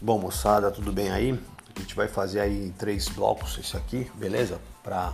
[0.00, 1.36] Bom, moçada, tudo bem aí?
[1.74, 4.60] A gente vai fazer aí três blocos esse aqui, beleza?
[4.80, 5.12] Para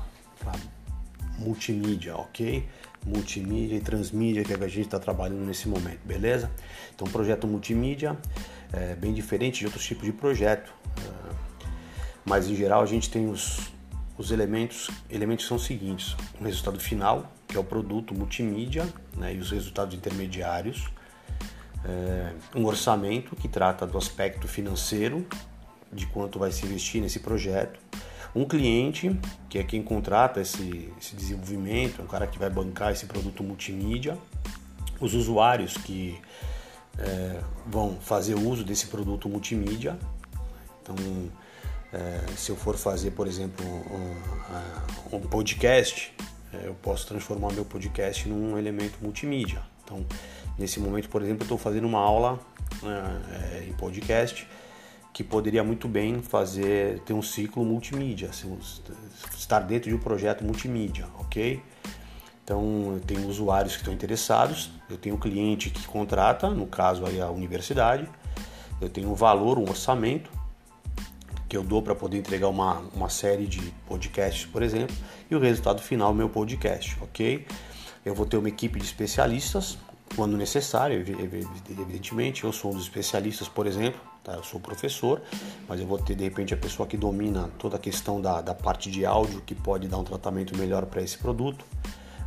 [1.38, 2.68] multimídia, ok?
[3.02, 6.50] Multimídia e transmídia que a gente está trabalhando nesse momento, beleza?
[6.94, 8.14] Então, projeto multimídia
[8.74, 11.34] é bem diferente de outros tipos de projeto, é,
[12.22, 13.72] mas em geral a gente tem os,
[14.18, 19.34] os elementos, elementos são os seguintes: o resultado final, que é o produto multimídia, né,
[19.34, 20.90] e os resultados intermediários
[21.84, 25.26] é, um orçamento que trata do aspecto financeiro,
[25.92, 27.78] de quanto vai se investir nesse projeto,
[28.34, 29.16] um cliente,
[29.48, 33.44] que é quem contrata esse, esse desenvolvimento, é um cara que vai bancar esse produto
[33.44, 34.18] multimídia,
[35.00, 36.20] os usuários que
[36.98, 39.96] é, vão fazer uso desse produto multimídia.
[40.82, 40.96] Então,
[41.92, 46.12] é, se eu for fazer, por exemplo, um, um podcast,
[46.52, 49.62] é, eu posso transformar meu podcast num elemento multimídia.
[49.84, 50.04] Então,
[50.58, 52.40] nesse momento, por exemplo, eu estou fazendo uma aula
[52.82, 54.48] é, em podcast
[55.12, 58.58] que poderia muito bem fazer ter um ciclo multimídia, assim,
[59.38, 61.62] estar dentro de um projeto multimídia, ok?
[62.42, 67.06] Então, eu tenho usuários que estão interessados, eu tenho um cliente que contrata, no caso
[67.06, 68.08] aí a universidade,
[68.80, 70.30] eu tenho um valor, um orçamento
[71.48, 74.96] que eu dou para poder entregar uma, uma série de podcasts, por exemplo,
[75.30, 77.46] e o resultado final meu podcast, ok?
[78.04, 79.78] Eu vou ter uma equipe de especialistas,
[80.14, 82.44] quando necessário, evidentemente.
[82.44, 84.34] Eu sou um dos especialistas, por exemplo, tá?
[84.34, 85.22] eu sou professor,
[85.66, 88.54] mas eu vou ter de repente a pessoa que domina toda a questão da, da
[88.54, 91.64] parte de áudio, que pode dar um tratamento melhor para esse produto.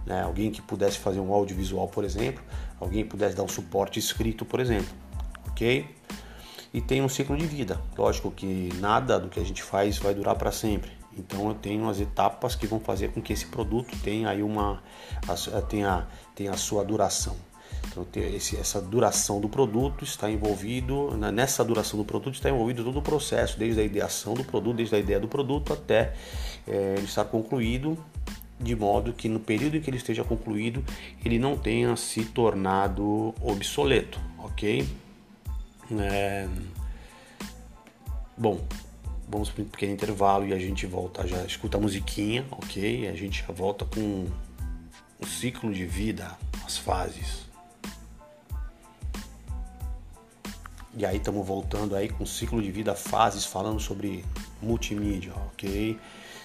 [0.06, 0.23] Né?
[0.23, 2.44] Alguém que pudesse fazer um audiovisual, por exemplo,
[2.80, 4.89] alguém que pudesse dar um suporte escrito, por exemplo,
[5.50, 5.86] ok?
[6.73, 7.80] E tem um ciclo de vida.
[7.97, 10.97] Lógico que nada do que a gente faz vai durar para sempre.
[11.17, 14.81] Então eu tenho as etapas que vão fazer com que esse produto tenha aí uma
[15.67, 17.35] tenha, tenha a sua duração.
[17.87, 23.00] Então esse, essa duração do produto está envolvido nessa duração do produto está envolvido todo
[23.00, 26.13] o processo, desde a ideação do produto, desde a ideia do produto até
[26.67, 27.97] é, ele estar concluído,
[28.59, 30.83] de modo que no período em que ele esteja concluído
[31.25, 34.88] ele não tenha se tornado obsoleto, ok?
[36.00, 36.47] É...
[38.38, 38.59] Bom,
[39.27, 43.07] vamos para um pequeno intervalo e a gente volta já, escuta a musiquinha, ok?
[43.09, 44.25] A gente já volta com
[45.19, 46.31] o ciclo de vida,
[46.65, 47.45] as fases.
[50.95, 54.25] E aí estamos voltando aí com o ciclo de vida, fases, falando sobre
[54.61, 55.99] multimídia, ok?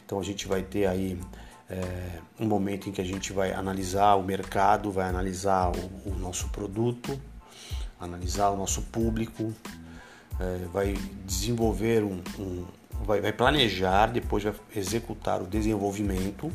[0.05, 1.19] Então a gente vai ter aí
[1.71, 6.15] é, um momento em que a gente vai analisar o mercado, vai analisar o, o
[6.19, 7.19] nosso produto,
[7.99, 9.55] analisar o nosso público,
[10.43, 10.95] é, vai
[11.25, 12.65] desenvolver um, um
[13.05, 16.51] vai, vai, planejar, depois vai executar o desenvolvimento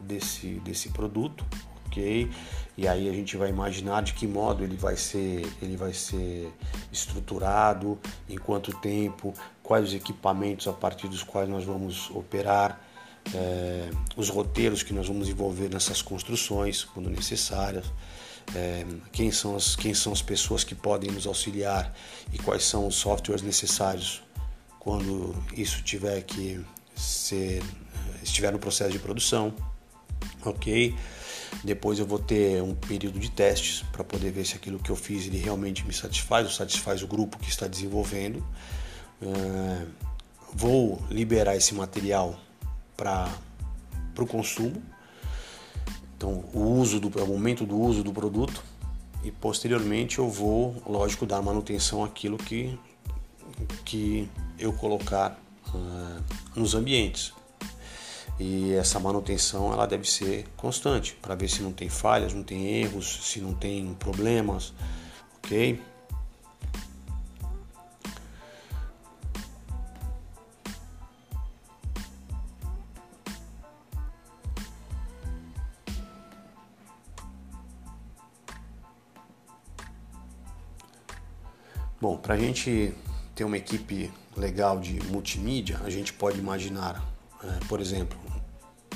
[0.00, 1.44] desse, desse produto,
[1.86, 2.30] ok?
[2.76, 6.52] E aí a gente vai imaginar de que modo ele vai ser, ele vai ser
[6.92, 12.80] estruturado, em quanto tempo, quais os equipamentos a partir dos quais nós vamos operar,
[13.34, 17.86] é, os roteiros que nós vamos envolver nessas construções, quando necessárias
[18.54, 21.94] é, quem, são as, quem são as pessoas que podem nos auxiliar
[22.32, 24.22] e quais são os softwares necessários
[24.78, 26.64] quando isso tiver que
[26.94, 27.62] ser
[28.22, 29.54] estiver no processo de produção,
[30.44, 30.94] ok?
[31.64, 34.96] Depois eu vou ter um período de testes para poder ver se aquilo que eu
[34.96, 38.44] fiz ele realmente me satisfaz ou satisfaz o grupo que está desenvolvendo.
[39.22, 39.86] É,
[40.52, 42.38] vou liberar esse material
[42.96, 43.30] para
[44.18, 44.82] o consumo
[46.16, 48.62] então, o uso do o momento do uso do produto
[49.22, 52.78] e posteriormente eu vou, lógico, dar manutenção àquilo que
[53.84, 54.28] que
[54.58, 55.38] eu colocar
[55.68, 56.22] uh,
[56.54, 57.32] nos ambientes.
[58.38, 62.66] E essa manutenção ela deve ser constante para ver se não tem falhas, não tem
[62.82, 64.74] erros, se não tem problemas,
[65.38, 65.80] ok?
[82.06, 82.94] Bom, para a gente
[83.34, 87.04] ter uma equipe legal de multimídia, a gente pode imaginar,
[87.42, 88.16] é, por exemplo,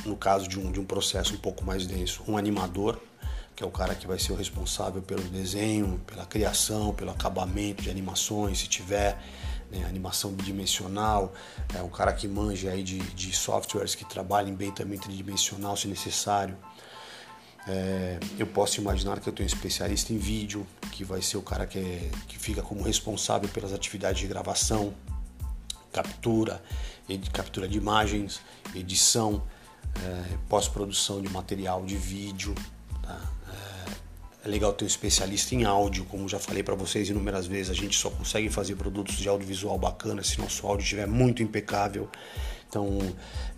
[0.06, 3.00] no caso de um, de um processo um pouco mais denso, um animador,
[3.56, 7.82] que é o cara que vai ser o responsável pelo desenho, pela criação, pelo acabamento
[7.82, 9.20] de animações, se tiver
[9.72, 11.32] né, animação bidimensional,
[11.76, 15.88] é um cara que manja aí de, de softwares que trabalhem bem também tridimensional se
[15.88, 16.56] necessário.
[17.68, 21.42] É, eu posso imaginar que eu tenho um especialista em vídeo, que vai ser o
[21.42, 24.94] cara que, é, que fica como responsável pelas atividades de gravação,
[25.92, 26.62] captura,
[27.32, 28.40] captura de imagens,
[28.74, 29.42] edição,
[29.96, 32.54] é, pós-produção de material de vídeo,
[33.02, 33.20] tá?
[34.44, 37.70] é, é legal ter um especialista em áudio, como já falei para vocês inúmeras vezes,
[37.70, 42.08] a gente só consegue fazer produtos de audiovisual bacana se nosso áudio estiver muito impecável.
[42.70, 42.98] Então,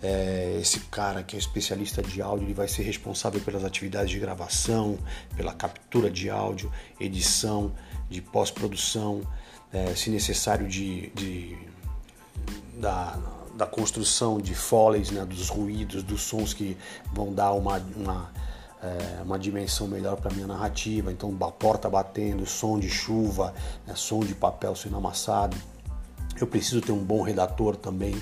[0.01, 4.17] é, esse cara que é especialista de áudio, ele vai ser responsável pelas atividades de
[4.17, 4.97] gravação,
[5.37, 7.71] pela captura de áudio, edição,
[8.09, 9.21] de pós-produção,
[9.71, 11.55] é, se necessário de, de
[12.79, 13.19] da,
[13.55, 16.75] da construção de foleys, né, dos ruídos, dos sons que
[17.13, 18.31] vão dar uma, uma
[18.81, 21.11] é, uma dimensão melhor para minha narrativa.
[21.11, 23.53] Então, a porta batendo, som de chuva,
[23.85, 25.55] né, som de papel sendo amassado.
[26.41, 28.19] Eu preciso ter um bom redator também,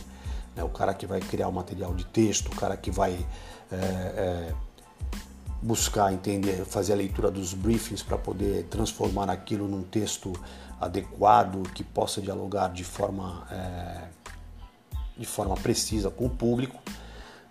[0.56, 3.26] né, o cara que vai criar o material de texto, o cara que vai
[3.72, 4.54] é, é,
[5.62, 10.34] buscar entender, fazer a leitura dos briefings para poder transformar aquilo num texto
[10.80, 14.08] adequado que possa dialogar de forma é,
[15.18, 16.82] de forma precisa com o público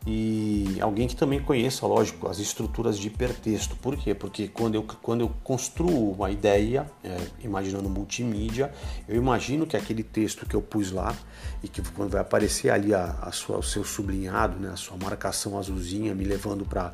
[0.07, 3.77] e alguém que também conheça, lógico, as estruturas de hipertexto.
[3.77, 4.15] Por quê?
[4.15, 8.73] Porque quando eu, quando eu construo uma ideia, é, imaginando multimídia,
[9.07, 11.15] eu imagino que aquele texto que eu pus lá
[11.63, 14.97] e que quando vai aparecer ali a, a sua, o seu sublinhado, né, a sua
[14.97, 16.93] marcação azulzinha, me levando para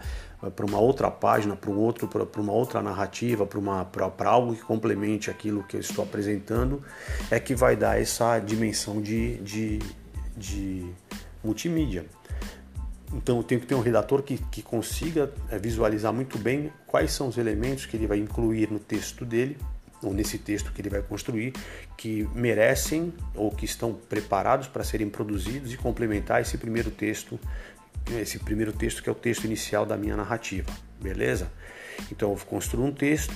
[0.55, 4.55] para uma outra página, para um outro, para uma outra narrativa, para uma para algo
[4.55, 6.83] que complemente aquilo que eu estou apresentando,
[7.31, 9.79] é que vai dar essa dimensão de, de,
[10.37, 10.87] de
[11.43, 12.05] multimídia.
[13.13, 17.13] Então eu tenho que ter um redator que, que consiga é, visualizar muito bem quais
[17.13, 19.57] são os elementos que ele vai incluir no texto dele,
[20.03, 21.53] ou nesse texto que ele vai construir,
[21.97, 27.39] que merecem ou que estão preparados para serem produzidos e complementar esse primeiro texto,
[28.21, 30.71] esse primeiro texto que é o texto inicial da minha narrativa,
[31.01, 31.51] beleza?
[32.11, 33.35] Então eu construo um texto,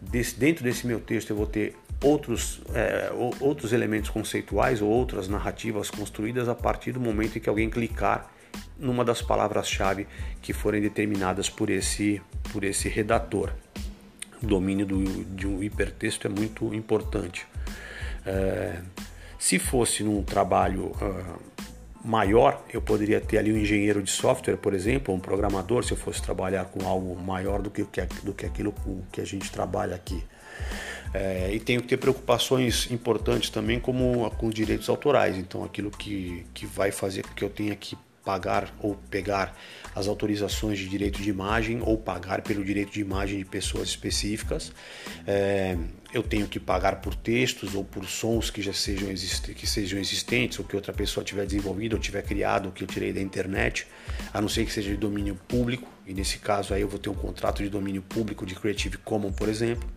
[0.00, 3.10] desse, dentro desse meu texto eu vou ter outros, é,
[3.40, 8.32] outros elementos conceituais ou outras narrativas construídas a partir do momento em que alguém clicar
[8.78, 10.06] numa das palavras-chave
[10.40, 12.22] que forem determinadas por esse,
[12.52, 13.52] por esse redator.
[14.42, 17.46] O domínio do, de um hipertexto é muito importante.
[18.24, 18.80] É,
[19.38, 21.38] se fosse num trabalho uh,
[22.04, 25.96] maior, eu poderia ter ali um engenheiro de software, por exemplo, um programador, se eu
[25.96, 27.84] fosse trabalhar com algo maior do que,
[28.22, 28.74] do que aquilo
[29.12, 30.22] que a gente trabalha aqui.
[31.14, 35.36] É, e tenho que ter preocupações importantes também como com os direitos autorais.
[35.36, 37.96] Então, aquilo que, que vai fazer com que eu tenha que
[38.28, 39.56] pagar ou pegar
[39.94, 44.70] as autorizações de direito de imagem ou pagar pelo direito de imagem de pessoas específicas.
[45.26, 45.78] É,
[46.12, 49.08] eu tenho que pagar por textos ou por sons que já sejam,
[49.54, 52.86] que sejam existentes ou que outra pessoa tiver desenvolvido ou tiver criado ou que eu
[52.86, 53.86] tirei da internet,
[54.34, 55.88] a não ser que seja de domínio público.
[56.06, 59.34] E nesse caso aí eu vou ter um contrato de domínio público de Creative Commons,
[59.34, 59.88] por exemplo.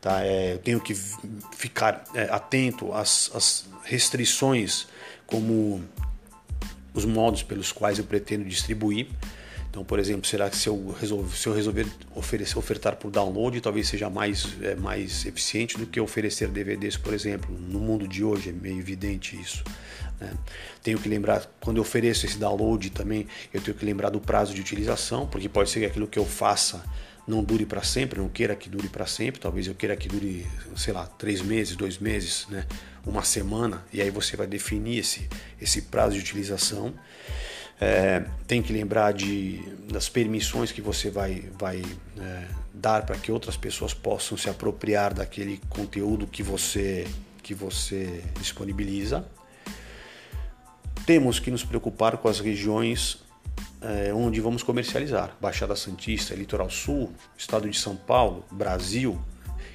[0.00, 0.24] Tá?
[0.24, 0.94] É, eu tenho que
[1.56, 4.86] ficar é, atento às, às restrições
[5.26, 5.82] como
[6.96, 9.08] os modos pelos quais eu pretendo distribuir.
[9.70, 13.60] Então, por exemplo, será que se eu, resolver, se eu resolver oferecer, ofertar por download,
[13.60, 17.54] talvez seja mais, é, mais eficiente do que oferecer DVDs, por exemplo.
[17.54, 19.62] No mundo de hoje é meio evidente isso.
[20.18, 20.32] Né?
[20.82, 24.54] Tenho que lembrar, quando eu ofereço esse download também, eu tenho que lembrar do prazo
[24.54, 26.82] de utilização, porque pode ser que aquilo que eu faça
[27.26, 30.46] não dure para sempre, não queira que dure para sempre, talvez eu queira que dure,
[30.76, 32.64] sei lá, três meses, dois meses, né?
[33.04, 35.28] uma semana, e aí você vai definir esse,
[35.60, 36.94] esse prazo de utilização.
[37.80, 41.82] É, tem que lembrar de, das permissões que você vai, vai
[42.18, 47.06] é, dar para que outras pessoas possam se apropriar daquele conteúdo que você,
[47.42, 49.26] que você disponibiliza.
[51.04, 53.18] Temos que nos preocupar com as regiões
[53.86, 55.36] é, onde vamos comercializar.
[55.40, 59.20] Baixada Santista, Litoral Sul, Estado de São Paulo, Brasil.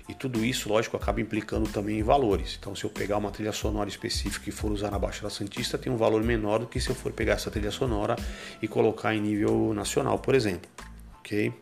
[0.09, 2.57] E tudo isso, lógico, acaba implicando também em valores.
[2.59, 5.91] Então, se eu pegar uma trilha sonora específica e for usar na Baixada Santista, tem
[5.91, 8.17] um valor menor do que se eu for pegar essa trilha sonora
[8.61, 10.69] e colocar em nível nacional, por exemplo.
[11.19, 11.53] Ok?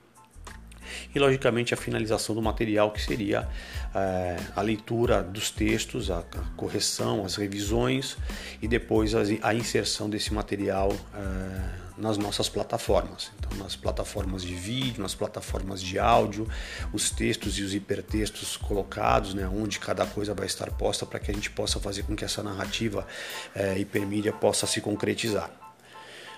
[1.13, 3.47] E, logicamente, a finalização do material, que seria
[3.93, 8.17] é, a leitura dos textos, a, a, correção, as revisões
[8.59, 10.91] e depois a, a inserção desse material.
[11.13, 13.31] É, nas nossas plataformas.
[13.37, 16.47] Então, nas plataformas de vídeo, nas plataformas de áudio,
[16.93, 21.29] os textos e os hipertextos colocados, né, onde cada coisa vai estar posta para que
[21.29, 23.05] a gente possa fazer com que essa narrativa
[23.53, 25.51] é, hipermídia possa se concretizar.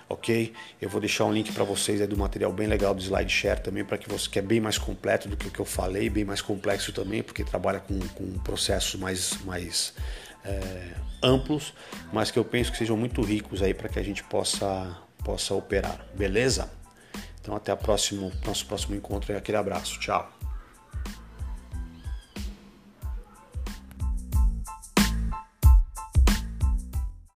[0.08, 0.52] Ok?
[0.80, 3.84] Eu vou deixar um link para vocês aí do material bem legal do SlideShare também,
[3.84, 6.24] para que você que é bem mais completo do que o que eu falei, bem
[6.24, 9.94] mais complexo também, porque trabalha com, com processos mais, mais
[10.44, 10.90] é,
[11.22, 11.72] amplos,
[12.12, 15.54] mas que eu penso que sejam muito ricos aí para que a gente possa possa
[15.54, 16.70] operar, beleza?
[17.40, 19.98] Então até o próximo, nosso próximo encontro e aquele abraço.
[19.98, 20.41] Tchau.